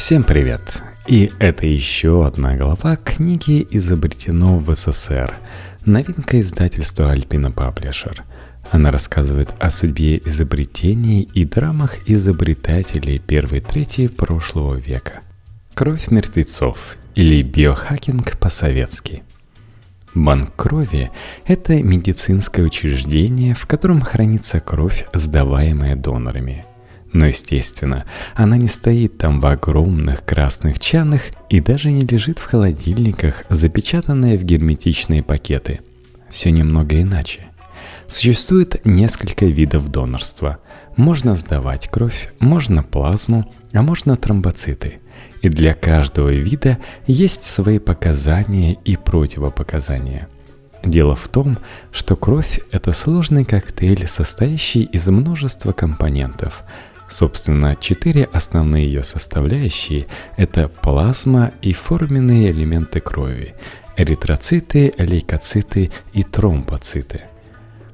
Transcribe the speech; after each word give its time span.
Всем 0.00 0.24
привет! 0.24 0.82
И 1.06 1.30
это 1.38 1.66
еще 1.66 2.26
одна 2.26 2.56
глава 2.56 2.96
книги 2.96 3.68
«Изобретено 3.70 4.56
в 4.56 4.74
СССР». 4.74 5.36
Новинка 5.84 6.40
издательства 6.40 7.10
Альпина 7.10 7.52
Паблишер. 7.52 8.24
Она 8.70 8.90
рассказывает 8.92 9.54
о 9.58 9.68
судьбе 9.70 10.16
изобретений 10.24 11.28
и 11.34 11.44
драмах 11.44 11.98
изобретателей 12.08 13.18
первой 13.18 13.60
трети 13.60 14.08
прошлого 14.08 14.76
века. 14.76 15.20
Кровь 15.74 16.10
мертвецов 16.10 16.96
или 17.14 17.42
биохакинг 17.42 18.38
по-советски. 18.38 19.22
Банк 20.14 20.56
крови– 20.56 21.10
это 21.46 21.74
медицинское 21.82 22.62
учреждение, 22.62 23.54
в 23.54 23.66
котором 23.66 24.00
хранится 24.00 24.60
кровь, 24.60 25.04
сдаваемая 25.12 25.94
донорами– 25.94 26.64
но, 27.12 27.26
естественно, 27.26 28.04
она 28.34 28.56
не 28.56 28.68
стоит 28.68 29.18
там 29.18 29.40
в 29.40 29.46
огромных 29.46 30.24
красных 30.24 30.78
чанах 30.78 31.22
и 31.48 31.60
даже 31.60 31.90
не 31.90 32.02
лежит 32.02 32.38
в 32.38 32.44
холодильниках, 32.44 33.44
запечатанная 33.48 34.38
в 34.38 34.44
герметичные 34.44 35.22
пакеты. 35.22 35.80
Все 36.30 36.50
немного 36.50 37.00
иначе. 37.00 37.46
Существует 38.06 38.84
несколько 38.84 39.46
видов 39.46 39.88
донорства. 39.88 40.58
Можно 40.96 41.34
сдавать 41.34 41.88
кровь, 41.88 42.32
можно 42.38 42.82
плазму, 42.82 43.52
а 43.72 43.82
можно 43.82 44.16
тромбоциты. 44.16 45.00
И 45.42 45.48
для 45.48 45.74
каждого 45.74 46.28
вида 46.28 46.78
есть 47.06 47.42
свои 47.42 47.78
показания 47.78 48.74
и 48.84 48.96
противопоказания. 48.96 50.28
Дело 50.84 51.14
в 51.14 51.28
том, 51.28 51.58
что 51.92 52.16
кровь– 52.16 52.60
это 52.70 52.92
сложный 52.92 53.44
коктейль, 53.44 54.06
состоящий 54.08 54.84
из 54.84 55.08
множества 55.08 55.72
компонентов– 55.72 56.62
Собственно, 57.10 57.74
четыре 57.74 58.28
основные 58.32 58.86
ее 58.86 59.02
составляющие– 59.02 60.06
это 60.36 60.68
плазма 60.68 61.52
и 61.60 61.72
форменные 61.72 62.52
элементы 62.52 63.00
крови– 63.00 63.54
эритроциты, 63.96 64.94
лейкоциты 64.96 65.90
и 66.12 66.22
тромбоциты. 66.22 67.22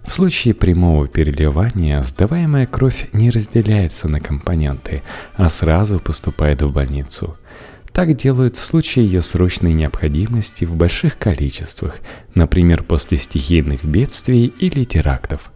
В 0.07 0.13
случае 0.13 0.53
прямого 0.53 1.09
переливания 1.09 2.03
сдаваемая 2.03 2.67
кровь 2.67 3.09
не 3.15 3.31
разделяется 3.31 4.07
на 4.07 4.21
компоненты, 4.21 5.03
а 5.35 5.49
сразу 5.49 5.99
поступает 5.99 6.61
в 6.61 6.71
больницу. 6.71 7.39
Так 7.95 8.15
делают 8.15 8.57
в 8.57 8.62
случае 8.62 9.07
ее 9.07 9.23
срочной 9.23 9.73
необходимости 9.73 10.67
в 10.67 10.77
больших 10.77 11.17
количествах, 11.17 12.01
например, 12.35 12.83
после 12.83 13.17
стихийных 13.17 13.83
бедствий 13.83 14.53
или 14.59 14.85
терактов 14.85 15.53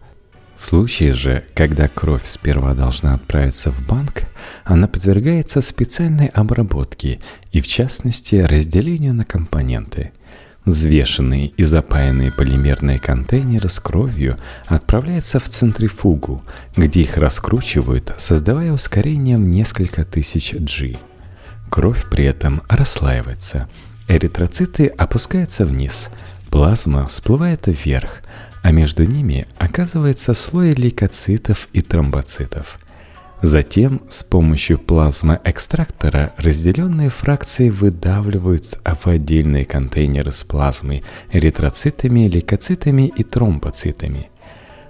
в 0.61 0.65
случае 0.67 1.13
же, 1.13 1.43
когда 1.55 1.87
кровь 1.87 2.23
сперва 2.23 2.75
должна 2.75 3.15
отправиться 3.15 3.71
в 3.71 3.83
банк, 3.87 4.25
она 4.63 4.87
подвергается 4.87 5.59
специальной 5.59 6.27
обработке 6.27 7.19
и, 7.51 7.61
в 7.61 7.67
частности, 7.67 8.35
разделению 8.35 9.15
на 9.15 9.25
компоненты. 9.25 10.11
Взвешенные 10.63 11.47
и 11.47 11.63
запаянные 11.63 12.31
полимерные 12.31 12.99
контейнеры 12.99 13.69
с 13.69 13.79
кровью 13.79 14.37
отправляются 14.67 15.39
в 15.39 15.49
центрифугу, 15.49 16.43
где 16.77 17.01
их 17.01 17.17
раскручивают, 17.17 18.13
создавая 18.19 18.71
ускорение 18.71 19.37
в 19.37 19.41
несколько 19.41 20.05
тысяч 20.05 20.53
G. 20.53 20.95
Кровь 21.71 22.05
при 22.07 22.25
этом 22.25 22.61
расслаивается. 22.69 23.67
Эритроциты 24.07 24.85
опускаются 24.85 25.65
вниз, 25.65 26.09
плазма 26.51 27.07
всплывает 27.07 27.63
вверх, 27.65 28.21
а 28.61 28.71
между 28.71 29.03
ними 29.03 29.47
оказывается 29.57 30.33
слой 30.33 30.71
лейкоцитов 30.71 31.67
и 31.73 31.81
тромбоцитов. 31.81 32.79
Затем 33.41 34.03
с 34.07 34.21
помощью 34.23 34.77
плазмоэкстрактора 34.77 36.33
разделенные 36.37 37.09
фракции 37.09 37.69
выдавливаются 37.69 38.79
в 38.83 39.07
отдельные 39.07 39.65
контейнеры 39.65 40.31
с 40.31 40.43
плазмой, 40.43 41.03
эритроцитами, 41.31 42.27
лейкоцитами 42.27 43.11
и 43.15 43.23
тромбоцитами. 43.23 44.29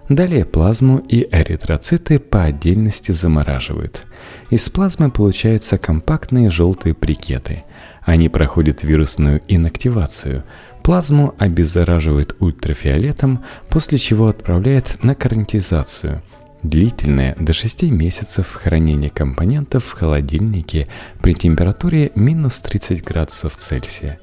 Далее 0.09 0.43
плазму 0.43 0.97
и 0.97 1.25
эритроциты 1.31 2.19
по 2.19 2.43
отдельности 2.43 3.13
замораживают. 3.13 4.05
Из 4.49 4.69
плазмы 4.69 5.09
получаются 5.09 5.77
компактные 5.77 6.49
желтые 6.49 6.93
брикеты. 6.93 7.63
Они 8.01 8.27
проходят 8.27 8.83
вирусную 8.83 9.41
инактивацию– 9.47 10.43
Плазму 10.83 11.35
обеззараживает 11.37 12.35
ультрафиолетом, 12.39 13.43
после 13.69 13.97
чего 13.97 14.27
отправляет 14.27 15.03
на 15.03 15.13
карантизацию. 15.13 16.21
Длительное 16.63 17.35
до 17.39 17.53
6 17.53 17.83
месяцев 17.83 18.51
хранение 18.53 19.09
компонентов 19.09 19.85
в 19.85 19.93
холодильнике 19.93 20.87
при 21.21 21.33
температуре 21.33 22.11
минус 22.15 22.61
30 22.61 23.03
градусов 23.03 23.55
Цельсия. 23.55 24.19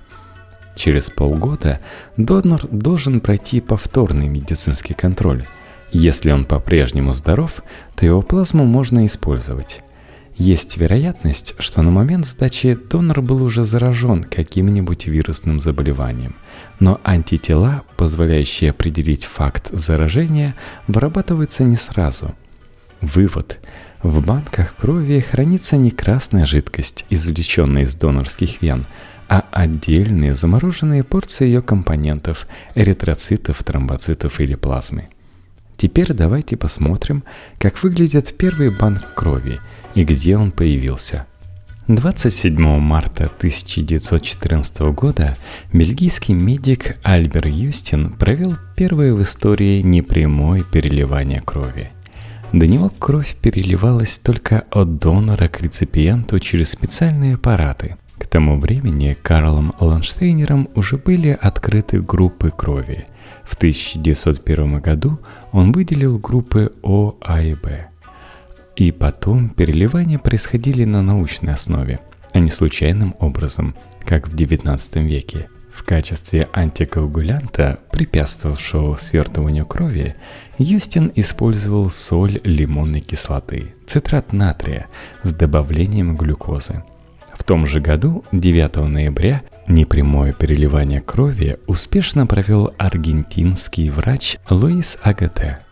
Через 0.76 1.10
полгода 1.10 1.80
донор 2.16 2.66
должен 2.68 3.20
пройти 3.20 3.60
повторный 3.60 4.28
медицинский 4.28 4.94
контроль. 4.94 5.44
Если 5.90 6.30
он 6.30 6.44
по-прежнему 6.44 7.12
здоров, 7.12 7.62
то 7.96 8.06
его 8.06 8.22
плазму 8.22 8.64
можно 8.64 9.04
использовать. 9.06 9.80
Есть 10.38 10.76
вероятность, 10.76 11.56
что 11.58 11.82
на 11.82 11.90
момент 11.90 12.24
сдачи 12.24 12.78
донор 12.88 13.22
был 13.22 13.42
уже 13.42 13.64
заражен 13.64 14.22
каким-нибудь 14.22 15.08
вирусным 15.08 15.58
заболеванием, 15.58 16.36
но 16.78 17.00
антитела, 17.02 17.82
позволяющие 17.96 18.70
определить 18.70 19.24
факт 19.24 19.70
заражения, 19.72 20.54
вырабатываются 20.86 21.64
не 21.64 21.74
сразу. 21.74 22.36
Вывод. 23.00 23.58
В 24.00 24.24
банках 24.24 24.76
крови 24.76 25.18
хранится 25.18 25.76
не 25.76 25.90
красная 25.90 26.46
жидкость, 26.46 27.04
извлеченная 27.10 27.82
из 27.82 27.96
донорских 27.96 28.62
вен, 28.62 28.86
а 29.28 29.44
отдельные 29.50 30.36
замороженные 30.36 31.02
порции 31.02 31.46
ее 31.46 31.62
компонентов– 31.62 32.46
эритроцитов, 32.76 33.64
тромбоцитов 33.64 34.38
или 34.38 34.54
плазмы. 34.54 35.08
Теперь 35.78 36.12
давайте 36.12 36.58
посмотрим, 36.58 37.24
как 37.58 37.82
выглядит 37.82 38.36
первый 38.36 38.68
банк 38.68 39.14
крови– 39.14 39.60
и 39.98 40.04
где 40.04 40.36
он 40.36 40.52
появился. 40.52 41.26
27 41.88 42.78
марта 42.78 43.24
1914 43.24 44.80
года 44.92 45.36
бельгийский 45.72 46.34
медик 46.34 46.98
Альбер 47.02 47.48
Юстин 47.48 48.10
провел 48.10 48.56
первое 48.76 49.12
в 49.12 49.22
истории 49.22 49.80
непрямое 49.80 50.62
переливание 50.62 51.40
крови. 51.40 51.90
До 52.52 52.66
него 52.66 52.90
кровь 52.90 53.34
переливалась 53.42 54.18
только 54.18 54.64
от 54.70 54.98
донора 54.98 55.48
к 55.48 55.60
реципиенту 55.60 56.38
через 56.38 56.70
специальные 56.70 57.34
аппараты. 57.34 57.96
К 58.18 58.26
тому 58.26 58.58
времени 58.58 59.16
Карлом 59.20 59.74
Ланштейнером 59.80 60.68
уже 60.74 60.96
были 60.96 61.38
открыты 61.40 62.00
группы 62.00 62.50
крови. 62.50 63.06
В 63.44 63.54
1901 63.54 64.80
году 64.80 65.18
он 65.52 65.72
выделил 65.72 66.18
группы 66.18 66.72
О, 66.82 67.16
А 67.20 67.40
и 67.42 67.54
Б. 67.54 67.88
И 68.76 68.92
потом 68.92 69.48
переливания 69.48 70.18
происходили 70.18 70.84
на 70.84 71.02
научной 71.02 71.54
основе, 71.54 72.00
а 72.32 72.38
не 72.38 72.50
случайным 72.50 73.14
образом, 73.18 73.74
как 74.04 74.28
в 74.28 74.34
XIX 74.34 75.02
веке. 75.04 75.48
В 75.72 75.84
качестве 75.84 76.48
антикоагулянта, 76.52 77.78
препятствовавшего 77.92 78.96
свертыванию 78.96 79.64
крови, 79.64 80.16
Юстин 80.58 81.12
использовал 81.14 81.88
соль 81.88 82.40
лимонной 82.42 83.00
кислоты, 83.00 83.74
цитрат 83.86 84.32
натрия 84.32 84.86
с 85.22 85.32
добавлением 85.32 86.16
глюкозы. 86.16 86.82
Том 87.48 87.64
же 87.64 87.80
году, 87.80 88.24
9 88.30 88.76
ноября, 88.76 89.40
непрямое 89.66 90.34
переливание 90.34 91.00
крови 91.00 91.56
успешно 91.66 92.26
провел 92.26 92.74
аргентинский 92.76 93.88
врач 93.88 94.36
Луис 94.50 94.98
Агате– 95.02 95.60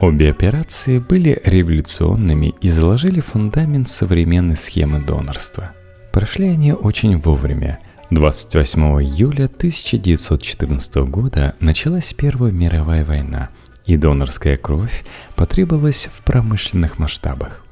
Обе 0.00 0.30
операции 0.30 0.98
были 0.98 1.40
революционными 1.44 2.54
и 2.62 2.70
заложили 2.70 3.20
фундамент 3.20 3.86
современной 3.88 4.56
схемы 4.56 4.98
донорства. 4.98 5.72
Прошли 6.10 6.48
они 6.48 6.72
очень 6.72 7.18
вовремя. 7.18 7.78
28 8.08 8.80
июля 9.02 9.44
1914 9.44 10.96
года 11.08 11.54
началась 11.60 12.14
Первая 12.14 12.50
мировая 12.50 13.04
война, 13.04 13.50
и 13.84 13.98
донорская 13.98 14.56
кровь 14.56 15.04
потребовалась 15.36 16.08
в 16.10 16.22
промышленных 16.22 16.98
масштабах. 16.98 17.62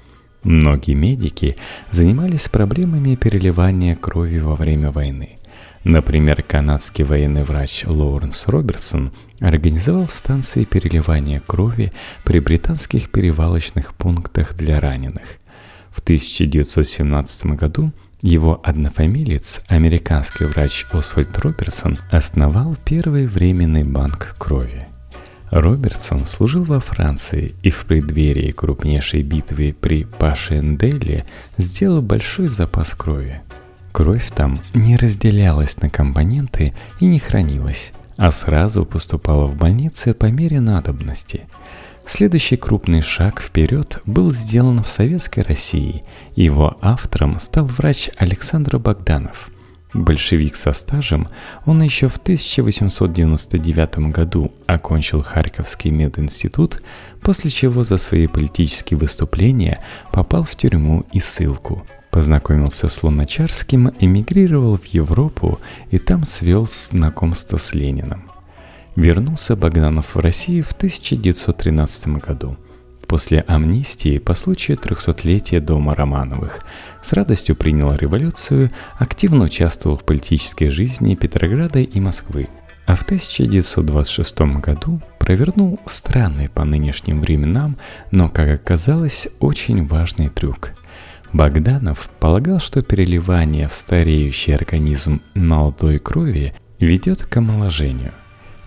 Многие 0.43 0.95
медики 0.95 1.57
занимались 1.91 2.49
проблемами 2.49 3.17
переливания 3.17 3.97
крови 3.97 4.39
во 4.39 4.55
время 4.55 4.91
войны. 4.91 5.39
Например, 5.85 6.43
канадский 6.43 7.05
военный 7.05 7.45
врач 7.45 7.85
Лоуренс 7.87 8.47
Робертсон 8.47 9.13
организовал 9.41 10.09
станции 10.09 10.65
переливания 10.65 11.41
крови 11.41 11.93
при 12.25 12.41
британских 12.41 13.11
перевалочных 13.11 13.95
пунктах 13.95 14.55
для 14.55 14.81
раненых. 14.81 15.39
В 15.91 16.01
1917 16.01 17.47
году 17.47 17.93
его 18.21 18.61
однофамилец, 18.63 19.61
американский 19.69 20.45
врач 20.45 20.87
Освальд 20.93 21.37
Робертсон, 21.39 21.99
основал 22.11 22.77
первый 22.85 23.27
временный 23.27 23.85
банк 23.85 24.37
крови. 24.39 24.87
Робертсон 25.51 26.27
служил 26.27 26.63
во 26.65 26.81
Франции 26.81 27.55
и 27.63 27.71
в 27.71 27.87
преддверии 27.87 28.51
крупнейшей 28.51 29.23
битвы 29.23 29.75
при 29.79 30.05
Пашенделе 30.05 31.25
сделал 31.57 32.03
большой 32.03 32.49
запас 32.49 32.95
крови. 32.95 33.41
Кровь 33.93 34.31
там 34.35 34.59
не 34.75 34.97
разделялась 34.97 35.79
на 35.79 35.89
компоненты 35.89 36.75
и 37.01 37.07
не 37.07 37.19
хранилась, 37.19 37.93
а 38.17 38.31
сразу 38.31 38.85
поступала 38.85 39.47
в 39.47 39.57
больницы 39.57 40.13
по 40.13 40.27
мере 40.27 40.61
надобности. 40.61 41.47
Следующий 42.05 42.57
крупный 42.57 43.03
шаг 43.03 43.41
вперед 43.41 44.01
был 44.07 44.31
сделан 44.33 44.83
в 44.83 44.89
Советской 44.89 45.41
России. 45.41 46.05
Его 46.37 46.79
автором 46.81 47.39
стал 47.39 47.67
врач 47.67 48.11
Александр 48.17 48.79
Богданов– 48.79 49.51
Большевик 49.95 50.57
со 50.57 50.73
стажем, 50.73 51.29
он 51.65 51.83
еще 51.83 52.09
в 52.09 52.19
1899 52.19 53.99
году 54.11 54.53
окончил 54.67 55.23
Харьковский 55.23 55.91
мединститут, 55.91 56.83
после 57.23 57.51
чего 57.51 57.85
за 57.85 57.97
свои 57.97 58.27
политические 58.27 58.99
выступления 58.99 59.83
попал 60.13 60.45
в 60.45 60.55
тюрьму 60.57 61.07
и 61.13 61.21
ссылку. 61.21 61.87
Познакомился 62.11 62.89
с 62.89 63.03
Луначарским, 63.03 63.93
эмигрировал 63.99 64.77
в 64.77 64.85
Европу 64.87 65.59
и 65.91 65.99
там 65.99 66.25
свел 66.27 66.67
знакомство 66.67 67.57
с 67.57 67.73
Лениным. 67.75 68.31
Вернулся 68.95 69.57
Богданов 69.57 70.15
в 70.15 70.19
Россию 70.19 70.65
в 70.65 70.73
1913 70.73 72.09
году– 72.09 72.57
После 73.09 73.41
амнистии 73.49 74.19
по 74.19 74.35
случаю 74.35 74.77
трехсотлетия 74.77 75.63
дома 75.63 75.95
Романовых 75.95 76.61
с 77.03 77.15
радостью 77.15 77.57
принял 77.57 77.95
революцию, 77.95 78.71
активно 78.99 79.47
участвовал 79.47 79.97
в 79.97 80.05
политической 80.05 80.69
жизни 80.69 81.15
Петрограда 81.15 81.79
и 81.79 82.01
Москвы, 82.01 82.49
а 82.85 82.95
в 82.95 83.03
1926 83.05 84.41
году 84.61 85.01
провернул 85.19 85.81
странный 85.87 86.51
по 86.51 86.65
нынешним 86.67 87.23
временам, 87.23 87.79
но, 88.11 88.29
как 88.29 88.51
оказалось, 88.51 89.29
очень 89.41 89.87
важный 89.87 90.29
трюк. 90.29 90.73
Богданов 91.33 92.11
полагал, 92.21 92.61
что 92.61 92.83
переливание 92.83 93.69
в 93.69 93.73
стареющий 93.73 94.55
организм 94.55 95.23
молодой 95.33 95.99
крови 95.99 96.53
ведет 96.79 97.23
к 97.23 97.35
омоложению. 97.39 98.13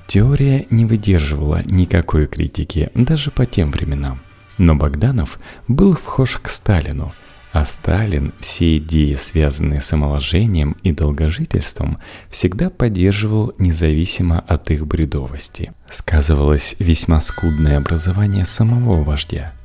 Теория 0.07 0.65
не 0.71 0.85
выдерживала 0.85 1.61
никакой 1.63 2.25
критики 2.25 2.89
даже 2.95 3.29
по 3.29 3.45
тем 3.45 3.69
временам– 3.69 4.19
но 4.57 4.75
Богданов 4.75 5.39
был 5.67 5.95
вхож 5.95 6.37
к 6.41 6.49
Сталину, 6.49 7.13
а 7.53 7.65
Сталин 7.65 8.33
все 8.39 8.77
идеи, 8.77 9.15
связанные 9.15 9.81
с 9.81 9.91
омоложением 9.91 10.75
и 10.83 10.91
долгожительством, 10.91 11.97
всегда 12.29 12.69
поддерживал 12.69 13.53
независимо 13.57 14.39
от 14.39 14.71
их 14.71 14.87
бредовости. 14.87 15.73
Сказывалось 15.89 16.75
весьма 16.79 17.19
скудное 17.21 17.77
образование 17.77 18.45
самого 18.45 19.03
вождя– 19.03 19.53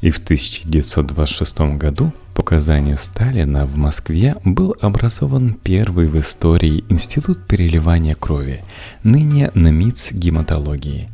и 0.00 0.10
в 0.10 0.18
1926 0.18 1.76
году 1.76 2.12
по 2.34 2.40
указанию 2.40 2.96
Сталина 2.96 3.66
в 3.66 3.76
Москве 3.76 4.36
был 4.44 4.76
образован 4.80 5.54
первый 5.54 6.06
в 6.06 6.16
истории 6.18 6.84
Институт 6.88 7.46
переливания 7.46 8.14
крови, 8.14 8.62
ныне 9.02 9.50
НМИЦ 9.54 10.12
гематологии. 10.12 11.08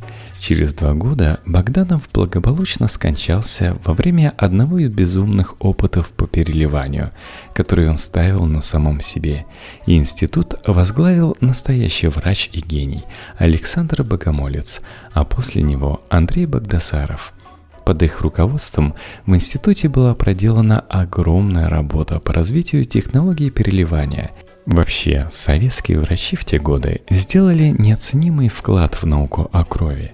Через 0.47 0.75
два 0.75 0.93
года 0.93 1.39
Богданов 1.47 2.07
благополучно 2.13 2.87
скончался 2.87 3.79
во 3.83 3.95
время 3.95 4.31
одного 4.37 4.77
из 4.77 4.91
безумных 4.91 5.55
опытов 5.57 6.11
по 6.11 6.27
переливанию, 6.27 7.09
который 7.55 7.89
он 7.89 7.97
ставил 7.97 8.45
на 8.45 8.61
самом 8.61 9.01
себе, 9.01 9.47
и 9.87 9.97
институт 9.97 10.53
возглавил 10.67 11.35
настоящий 11.41 12.09
врач 12.09 12.51
и 12.53 12.59
гений 12.59 13.05
Александр 13.39 14.03
Богомолец, 14.03 14.81
а 15.13 15.25
после 15.25 15.63
него 15.63 16.03
Андрей 16.09 16.45
Богдасаров– 16.45 17.33
под 17.85 18.01
их 18.01 18.21
руководством 18.21 18.95
в 19.27 19.35
институте 19.35 19.89
была 19.89 20.15
проделана 20.15 20.79
огромная 20.89 21.69
работа 21.69 22.19
по 22.19 22.33
развитию 22.33 22.83
технологий 22.83 23.51
переливания. 23.51 24.31
Вообще, 24.65 25.27
советские 25.31 25.99
врачи 25.99 26.35
в 26.35 26.43
те 26.43 26.57
годы 26.57 27.01
сделали 27.09 27.75
неоценимый 27.77 28.49
вклад 28.49 28.95
в 28.95 29.05
науку 29.05 29.47
о 29.51 29.63
крови. 29.63 30.13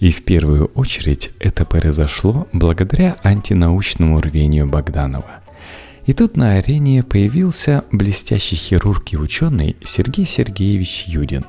И 0.00 0.10
в 0.10 0.24
первую 0.24 0.66
очередь 0.74 1.30
это 1.38 1.64
произошло 1.64 2.48
благодаря 2.52 3.16
антинаучному 3.22 4.20
рвению 4.20 4.66
Богданова. 4.66 5.40
И 6.06 6.12
тут 6.14 6.36
на 6.36 6.54
арене 6.54 7.04
появился 7.04 7.84
блестящий 7.92 8.56
хирург 8.56 9.12
и 9.12 9.16
ученый 9.16 9.76
Сергей 9.82 10.24
Сергеевич 10.24 11.04
Юдин. 11.06 11.44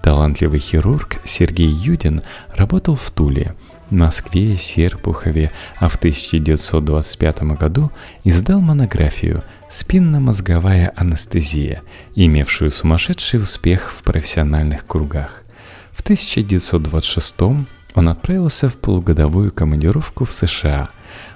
Талантливый 0.00 0.60
хирург 0.60 1.20
Сергей 1.24 1.70
Юдин 1.70 2.22
работал 2.54 2.94
в 2.94 3.10
Туле– 3.10 3.56
Москве, 3.90 4.56
Серпухове, 4.56 5.50
а 5.78 5.88
в 5.88 5.96
1925 5.96 7.42
году 7.58 7.90
издал 8.24 8.60
монографию 8.60 9.42
«Спинномозговая 9.74 10.92
анестезия», 10.94 11.82
имевшую 12.14 12.70
сумасшедший 12.70 13.40
успех 13.40 13.90
в 13.90 14.04
профессиональных 14.04 14.86
кругах. 14.86 15.42
В 15.90 16.00
1926 16.02 17.66
он 17.96 18.08
отправился 18.08 18.68
в 18.68 18.76
полугодовую 18.76 19.50
командировку 19.50 20.24
в 20.24 20.30
США. 20.30 20.90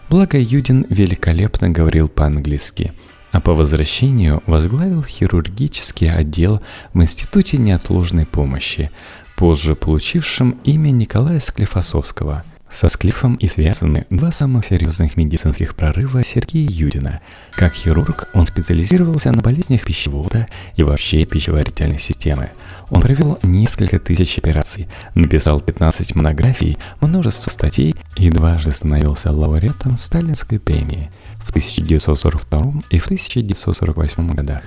Благо 0.09 0.39
Юдин 0.39 0.87
великолепно 0.89 1.69
говорил 1.69 2.07
по-английски– 2.07 2.93
а 3.33 3.41
по 3.41 3.53
возвращению 3.53 4.43
возглавил 4.47 5.03
хирургический 5.03 6.11
отдел 6.11 6.63
в 6.95 7.03
Институте 7.03 7.59
неотложной 7.59 8.25
помощи, 8.25 8.91
позже 9.37 9.75
получившим 9.75 10.53
имя 10.65 10.91
Николая 10.91 11.39
Склифосовского. 11.39 12.43
Со 12.71 12.89
Склифом 12.89 13.37
и 13.37 13.49
связаны 13.49 14.07
два 14.11 14.31
самых 14.31 14.65
серьезных 14.65 15.17
медицинских 15.17 15.75
прорыва 15.75 16.23
Сергея 16.23 16.69
Юдина. 16.71 17.21
Как 17.53 17.73
хирург 17.73 18.29
он 18.35 18.45
специализировался 18.47 19.33
на 19.33 19.41
болезнях 19.41 19.85
пищевода 19.85 20.47
и 20.77 20.83
вообще 20.83 21.25
пищеварительной 21.25 21.99
системы. 21.99 22.51
Он 22.91 23.01
провел 23.01 23.39
несколько 23.43 23.99
тысяч 23.99 24.39
операций, 24.39 24.87
написал 25.15 25.61
15 25.61 26.15
монографий, 26.15 26.77
множество 27.01 27.51
статей 27.51 27.95
и 28.17 28.31
дважды 28.31 28.73
становился 28.73 29.33
лауреатом 29.33 29.97
Сталинской 29.97 30.61
премии 30.61 31.11
в 31.41 31.51
1942 31.51 32.83
и 32.91 32.99
в 32.99 33.05
1948 33.07 34.31
годах. 34.33 34.63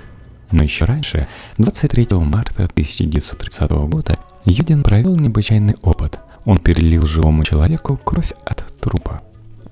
Но 0.50 0.62
еще 0.64 0.84
раньше, 0.84 1.28
23 1.58 2.08
марта 2.18 2.64
1930 2.64 3.70
года, 3.70 4.18
Юдин 4.44 4.82
провел 4.82 5.16
необычайный 5.16 5.76
опыт. 5.82 6.18
Он 6.44 6.58
перелил 6.58 7.06
живому 7.06 7.44
человеку 7.44 7.96
кровь 7.96 8.32
от 8.44 8.64
трупа. 8.80 9.22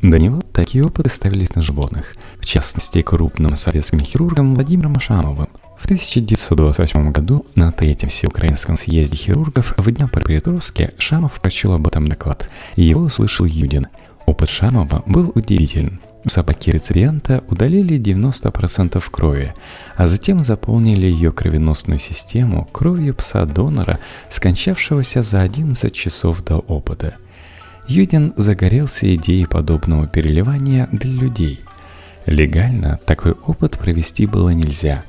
До 0.03 0.19
него 0.19 0.41
такие 0.53 0.85
опыты 0.85 1.11
ставились 1.11 1.55
на 1.55 1.63
животных, 1.63 2.17
в 2.39 2.47
частности 2.47 3.03
крупным 3.03 3.55
советским 3.55 4.01
хирургом 4.01 4.55
Владимиром 4.55 4.99
Шамовым. 4.99 5.49
В 5.79 5.85
1928 5.85 7.13
году 7.13 7.45
на 7.55 7.73
Третьем 7.73 8.09
Всеукраинском 8.09 8.77
съезде 8.77 9.17
хирургов 9.17 9.75
в 9.77 9.91
Днепропетровске 9.91 10.93
Шамов 10.99 11.41
прочел 11.41 11.73
об 11.73 11.87
этом 11.87 12.07
доклад. 12.09 12.49
Его 12.77 13.03
услышал 13.03 13.47
Юдин. 13.47 13.89
Опыт 14.27 14.49
Шамова 14.49 15.03
был 15.07 15.33
удивителен– 15.35 16.01
Собаки 16.27 16.69
реципиента 16.71 17.43
удалили 17.49 17.99
90% 17.99 19.03
крови, 19.11 19.55
а 19.97 20.07
затем 20.07 20.41
заполнили 20.41 21.07
ее 21.07 21.33
кровеносную 21.33 21.99
систему 21.99 22.69
кровью 22.73 23.15
пса-донора, 23.15 23.99
скончавшегося 24.29 25.23
за 25.23 25.41
11 25.41 25.93
часов 25.95 26.45
до 26.45 26.59
опыта. 26.59 27.15
Юдин 27.89 28.35
загорелся 28.37 29.13
идеей 29.15 29.47
подобного 29.47 30.07
переливания 30.07 30.89
для 30.93 31.11
людей. 31.11 31.61
Легально 32.27 33.01
такой 33.07 33.33
опыт 33.33 33.79
провести 33.79 34.27
было 34.27 34.51
нельзя. 34.51 35.05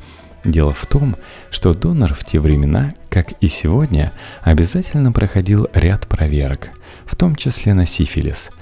Дело 0.45 0.73
в 0.73 0.87
том, 0.87 1.17
что 1.51 1.73
донор 1.73 2.13
в 2.13 2.23
те 2.23 2.39
времена, 2.39 2.93
как 3.09 3.33
и 3.41 3.47
сегодня, 3.47 4.13
обязательно 4.41 5.11
проходил 5.11 5.67
ряд 5.73 6.07
проверок, 6.07 6.69
в 7.05 7.17
том 7.17 7.35
числе 7.35 7.73
на 7.73 7.85
сифилис– 7.85 8.49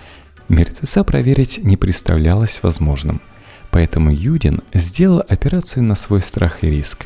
Мертвеца 0.49 1.03
проверить 1.03 1.63
не 1.63 1.77
представлялось 1.77 2.61
возможным, 2.63 3.21
поэтому 3.69 4.11
Юдин 4.11 4.61
сделал 4.73 5.23
операцию 5.27 5.83
на 5.83 5.93
свой 5.93 6.21
страх 6.21 6.63
и 6.63 6.71
риск. 6.71 7.05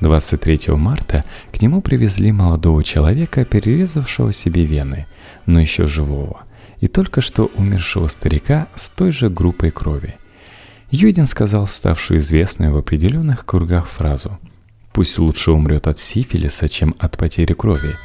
23 0.00 0.74
марта 0.74 1.24
к 1.52 1.62
нему 1.62 1.80
привезли 1.80 2.32
молодого 2.32 2.84
человека, 2.84 3.46
перерезавшего 3.46 4.30
себе 4.30 4.66
вены, 4.66 5.06
но 5.46 5.58
еще 5.58 5.86
живого, 5.86 6.42
и 6.80 6.86
только 6.86 7.22
что 7.22 7.50
умершего 7.56 8.08
старика 8.08 8.68
с 8.74 8.90
той 8.90 9.10
же 9.10 9.30
группой 9.30 9.70
крови. 9.70 10.16
Юдин 10.90 11.24
сказал 11.24 11.66
ставшую 11.68 12.20
известную 12.20 12.74
в 12.74 12.76
определенных 12.76 13.46
кругах 13.46 13.88
фразу 13.88 14.38
«Пусть 14.92 15.18
лучше 15.18 15.52
умрет 15.52 15.86
от 15.86 15.98
сифилиса, 15.98 16.68
чем 16.68 16.94
от 16.98 17.16
потери 17.16 17.54
крови», 17.54 17.96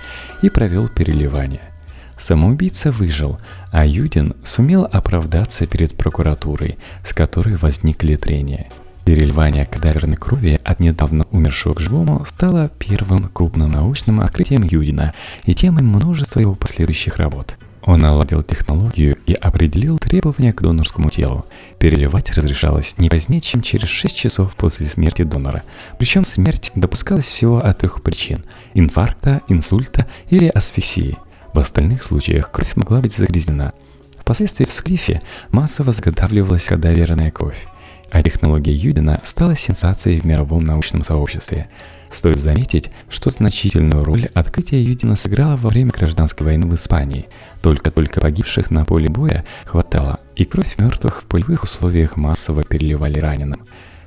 и 0.42 0.50
провел 0.50 0.88
переливание– 0.88 1.62
Самоубийца 2.18 2.92
выжил, 2.92 3.38
а 3.72 3.86
Юдин 3.86 4.36
сумел 4.44 4.88
оправдаться 4.92 5.68
перед 5.68 5.96
прокуратурой, 5.96 6.78
с 7.06 7.14
которой 7.14 7.56
возникли 7.58 8.16
трения. 8.16 8.68
Переливание 9.06 9.66
кадаверной 9.66 10.18
крови 10.18 10.60
от 10.66 10.82
недавно 10.82 11.26
умершего 11.32 11.74
к 11.74 11.80
живому 11.80 12.26
стало 12.26 12.70
первым 12.78 13.30
крупным 13.30 13.72
научным 13.72 14.20
открытием 14.20 14.64
Юдина 14.64 15.14
и 15.46 15.54
темой 15.54 15.84
множества 15.84 16.42
его 16.42 16.56
последующих 16.56 17.16
работ. 17.16 17.58
Он 17.84 18.02
наладил 18.02 18.44
технологию 18.44 19.18
и 19.26 19.34
определил 19.34 19.98
требования 19.98 20.52
к 20.52 20.62
донорскому 20.62 21.10
телу. 21.10 21.46
Переливать 21.80 22.32
разрешалось 22.32 22.96
не 22.98 23.10
позднее, 23.10 23.40
чем 23.40 23.62
через 23.62 23.88
6 23.88 24.14
часов 24.14 24.58
после 24.58 24.88
смерти 24.88 25.22
донора. 25.22 25.64
Причем 25.98 26.26
смерть 26.26 26.74
допускалась 26.76 27.32
всего 27.32 27.60
от 27.60 27.78
трех 27.78 28.02
причин– 28.02 28.44
инфаркта, 28.74 29.40
инсульта 29.48 30.06
или 30.30 30.48
асфиксии. 30.48 31.18
В 31.58 31.60
остальных 31.60 32.04
случаях 32.04 32.52
кровь 32.52 32.76
могла 32.76 33.02
быть 33.02 33.16
загрязнена. 33.16 33.74
Впоследствии 34.20 34.64
в 34.64 34.72
склифе 34.72 35.24
массово 35.50 35.92
заготавливалась 35.92 36.66
кадаверная 36.66 37.32
кровь 37.32 37.66
а 38.12 38.22
технология 38.22 38.74
Юдина 38.74 39.20
стала 39.24 39.56
сенсацией 39.56 40.20
в 40.20 40.24
мировом 40.24 40.64
научном 40.64 41.04
сообществе. 41.04 41.68
Стоит 42.12 42.38
заметить, 42.38 42.92
что 43.10 43.32
значительную 43.32 44.04
роль 44.04 44.30
открытие 44.36 44.84
Юдина 44.84 45.16
сыграло 45.16 45.58
во 45.58 45.70
время 45.70 45.92
гражданской 45.92 46.46
войны 46.46 46.68
в 46.68 46.76
Испании. 46.76 47.28
Только-только 47.64 48.22
погибших 48.22 48.70
на 48.70 48.86
поле 48.86 49.10
боя 49.10 49.44
хватало, 49.66 50.20
и 50.36 50.46
кровь 50.46 50.78
мертвых 50.78 51.24
в 51.24 51.26
полевых 51.26 51.64
условиях 51.64 52.18
массово 52.18 52.64
переливали 52.64 53.20
раненым. 53.20 53.62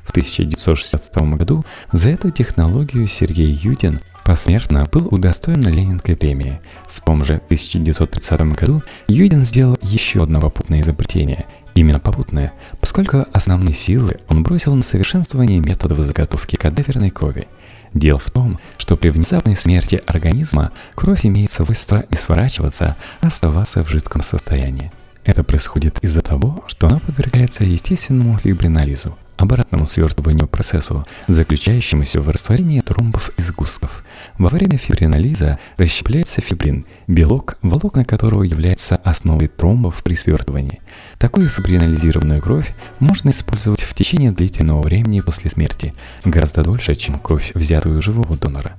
В 0.04 0.10
1962 0.10 1.36
году 1.36 1.64
за 1.92 2.10
эту 2.10 2.30
технологию 2.30 3.06
Сергей 3.06 3.52
Юдин 3.52 4.00
посмертно 4.24 4.84
был 4.90 5.08
удостоен 5.10 5.60
Ленинской 5.60 6.16
премии. 6.16 6.60
В 6.88 7.00
том 7.00 7.24
же 7.24 7.34
1930 7.34 8.40
году 8.54 8.82
Юдин 9.08 9.42
сделал 9.42 9.78
еще 9.82 10.22
одно 10.22 10.40
попутное 10.40 10.80
изобретение– 10.80 11.46
Именно 11.74 12.00
попутное, 12.00 12.52
поскольку 12.80 13.26
основные 13.32 13.74
силы 13.74 14.18
он 14.28 14.42
бросил 14.42 14.74
на 14.74 14.82
совершенствование 14.82 15.60
методов 15.60 15.98
заготовки 16.00 16.56
кадаверной 16.56 17.10
крови. 17.10 17.48
Дело 17.94 18.18
в 18.18 18.30
том, 18.30 18.58
что 18.76 18.96
при 18.96 19.10
внезапной 19.10 19.56
смерти 19.56 20.00
организма 20.06 20.72
кровь 20.94 21.26
имеет 21.26 21.50
свойство 21.50 22.04
не 22.10 22.16
сворачиваться, 22.16 22.96
а 23.20 23.28
оставаться 23.28 23.82
в 23.84 23.88
жидком 23.88 24.22
состоянии. 24.22 24.92
Это 25.24 25.44
происходит 25.44 25.98
из-за 26.02 26.22
того, 26.22 26.64
что 26.66 26.86
она 26.88 26.98
подвергается 26.98 27.64
естественному 27.64 28.38
фибринолизу– 28.38 29.16
обратному 29.40 29.86
свертыванию 29.86 30.46
процессу, 30.46 31.06
заключающемуся 31.26 32.20
в 32.20 32.28
растворении 32.28 32.80
тромбов 32.80 33.30
и 33.38 33.42
сгустков. 33.42 34.04
Во 34.38 34.50
время 34.50 34.76
фибринолиза 34.76 35.58
расщепляется 35.78 36.40
фибрин, 36.40 36.84
белок, 37.06 37.56
волокна 37.62 38.04
которого 38.04 38.42
является 38.42 38.96
основой 38.96 39.48
тромбов 39.48 40.02
при 40.02 40.14
свертывании. 40.14 40.80
Такую 41.18 41.48
фибринолизированную 41.48 42.42
кровь 42.42 42.74
можно 42.98 43.30
использовать 43.30 43.80
в 43.80 43.94
течение 43.94 44.30
длительного 44.30 44.82
времени 44.82 45.20
после 45.20 45.50
смерти, 45.50 45.94
гораздо 46.24 46.62
дольше, 46.62 46.94
чем 46.94 47.18
кровь, 47.18 47.52
взятую 47.54 47.98
у 47.98 48.02
живого 48.02 48.36
донора. 48.36 48.72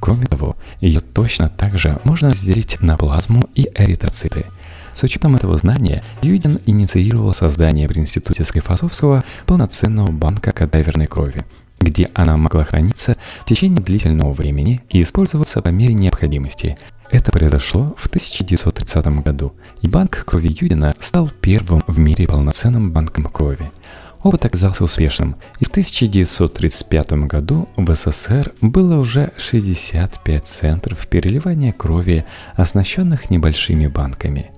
Кроме 0.00 0.26
того, 0.26 0.56
ее 0.80 1.00
точно 1.00 1.48
так 1.48 1.78
же 1.78 1.98
можно 2.04 2.30
разделить 2.30 2.80
на 2.80 2.96
плазму 2.96 3.48
и 3.54 3.68
эритроциты– 3.74 4.46
с 4.96 5.02
учетом 5.02 5.36
этого 5.36 5.58
знания, 5.58 6.02
Юдин 6.22 6.58
инициировал 6.64 7.34
создание 7.34 7.86
в 7.86 7.94
Институте 7.98 8.44
Склифосовского 8.44 9.24
полноценного 9.44 10.10
банка 10.10 10.52
кадаверной 10.52 11.06
крови, 11.06 11.44
где 11.78 12.08
она 12.14 12.38
могла 12.38 12.64
храниться 12.64 13.14
в 13.42 13.44
течение 13.44 13.82
длительного 13.82 14.32
времени 14.32 14.80
и 14.88 15.02
использоваться 15.02 15.60
по 15.60 15.68
мере 15.68 15.92
необходимости. 15.92 16.78
Это 17.10 17.30
произошло 17.30 17.94
в 17.98 18.06
1930 18.06 19.06
году, 19.22 19.52
и 19.82 19.86
банк 19.86 20.24
крови 20.24 20.48
Юдина 20.48 20.94
стал 20.98 21.28
первым 21.28 21.84
в 21.86 21.98
мире 21.98 22.26
полноценным 22.26 22.90
банком 22.90 23.24
крови. 23.24 23.70
Опыт 24.22 24.46
оказался 24.46 24.82
успешным, 24.82 25.36
и 25.60 25.66
в 25.66 25.68
1935 25.68 27.12
году 27.28 27.68
в 27.76 27.94
СССР 27.94 28.54
было 28.62 28.96
уже 28.96 29.30
65 29.36 30.46
центров 30.46 31.06
переливания 31.06 31.72
крови, 31.72 32.24
оснащенных 32.54 33.28
небольшими 33.28 33.88
банками– 33.88 34.50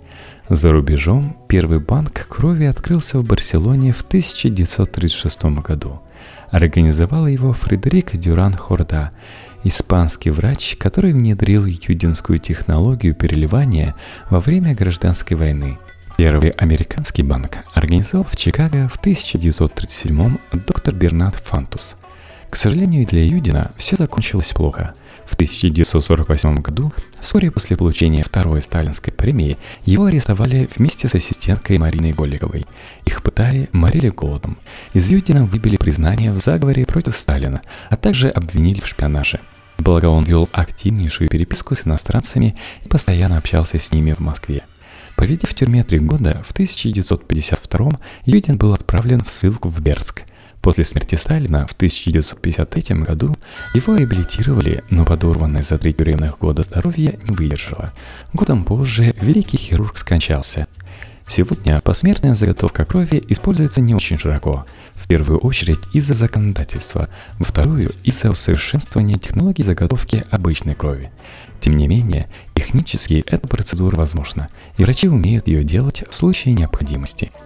за 0.48 0.72
рубежом 0.72 1.36
первый 1.46 1.78
банк 1.78 2.26
крови 2.26 2.64
открылся 2.64 3.18
в 3.18 3.24
Барселоне 3.24 3.92
в 3.92 4.02
1936 4.02 5.44
году. 5.62 6.00
Организовал 6.50 7.26
его 7.26 7.52
Фредерик 7.52 8.16
Дюран 8.16 8.54
Хорда, 8.54 9.10
испанский 9.64 10.30
врач, 10.30 10.76
который 10.78 11.12
внедрил 11.12 11.66
юдинскую 11.66 12.38
технологию 12.38 13.14
переливания 13.14 13.94
во 14.30 14.40
время 14.40 14.74
гражданской 14.74 15.36
войны. 15.36 15.78
Первый 16.16 16.50
американский 16.50 17.22
банк 17.22 17.58
организовал 17.74 18.24
в 18.24 18.34
Чикаго 18.34 18.88
в 18.88 18.96
1937 18.96 20.38
доктор 20.52 20.94
Бернард 20.94 21.36
Фантус. 21.36 21.96
К 22.48 22.56
сожалению, 22.56 23.06
для 23.06 23.24
Юдина 23.24 23.72
все 23.76 23.96
закончилось 23.96 24.54
плохо– 24.54 24.94
в 25.28 25.34
1948 25.34 26.56
году, 26.56 26.92
вскоре 27.20 27.50
после 27.50 27.76
получения 27.76 28.22
второй 28.22 28.62
сталинской 28.62 29.12
премии, 29.12 29.58
его 29.84 30.06
арестовали 30.06 30.68
вместе 30.74 31.06
с 31.06 31.14
ассистенткой 31.14 31.78
Мариной 31.78 32.12
Голиковой. 32.12 32.66
Их 33.04 33.22
пытали, 33.22 33.68
морили 33.72 34.08
голодом. 34.08 34.58
Из 34.94 35.10
Юдина 35.10 35.44
выбили 35.44 35.76
признание 35.76 36.32
в 36.32 36.38
заговоре 36.38 36.86
против 36.86 37.14
Сталина, 37.14 37.60
а 37.90 37.96
также 37.96 38.30
обвинили 38.30 38.80
в 38.80 38.86
шпионаже. 38.86 39.40
Благо 39.76 40.06
он 40.06 40.24
вел 40.24 40.48
активнейшую 40.50 41.28
переписку 41.28 41.74
с 41.74 41.86
иностранцами 41.86 42.56
и 42.82 42.88
постоянно 42.88 43.36
общался 43.36 43.78
с 43.78 43.92
ними 43.92 44.14
в 44.14 44.20
Москве. 44.20 44.62
Проведя 45.14 45.46
в 45.46 45.54
тюрьме 45.54 45.82
три 45.82 45.98
года, 45.98 46.42
в 46.44 46.52
1952 46.52 47.90
Юдин 48.24 48.56
был 48.56 48.72
отправлен 48.72 49.22
в 49.22 49.28
ссылку 49.28 49.68
в 49.68 49.78
Бердск– 49.80 50.22
После 50.62 50.84
смерти 50.84 51.14
Сталина 51.14 51.66
в 51.66 51.72
1953 51.72 52.96
году 52.96 53.36
его 53.74 53.96
реабилитировали, 53.96 54.82
но 54.90 55.04
подорванное 55.04 55.62
за 55.62 55.78
три 55.78 55.92
тюремных 55.92 56.38
года 56.38 56.62
здоровье 56.62 57.18
не 57.28 57.34
выдержало. 57.34 57.92
Годом 58.32 58.64
позже 58.64 59.14
великий 59.20 59.56
хирург 59.56 59.96
скончался. 59.96 60.66
Сегодня 61.26 61.78
посмертная 61.80 62.34
заготовка 62.34 62.86
крови 62.86 63.22
используется 63.28 63.82
не 63.82 63.94
очень 63.94 64.18
широко, 64.18 64.64
в 64.94 65.06
первую 65.06 65.38
очередь 65.40 65.78
из-за 65.92 66.14
законодательства, 66.14 67.10
во 67.38 67.44
вторую– 67.44 67.90
из-за 68.02 68.30
усовершенствования 68.30 69.18
технологий 69.18 69.62
заготовки 69.62 70.24
обычной 70.30 70.74
крови. 70.74 71.10
Тем 71.60 71.76
не 71.76 71.86
менее, 71.86 72.30
технически 72.54 73.22
эта 73.26 73.46
процедура 73.46 73.96
возможна, 73.96 74.48
и 74.78 74.82
врачи 74.82 75.06
умеют 75.06 75.48
ее 75.48 75.64
делать 75.64 76.02
в 76.08 76.14
случае 76.14 76.54
необходимости– 76.54 77.30